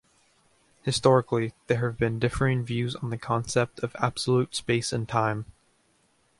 Historically, 0.81 1.53
there 1.67 1.77
have 1.85 1.95
been 1.99 2.17
differing 2.17 2.63
views 2.65 2.95
on 2.95 3.11
the 3.11 3.19
concept 3.19 3.79
of 3.83 3.95
absolute 3.99 4.55
space 4.55 4.91
and 4.91 5.07
time. 5.07 5.45